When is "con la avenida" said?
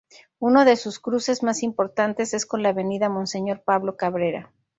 2.47-3.07